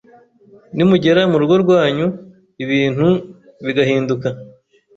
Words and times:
nimugera 0.75 1.21
mu 1.31 1.37
rugo 1.41 1.55
rwanyu 1.63 2.07
,ibintu 2.63 3.07
bigahinduka, 3.65 4.27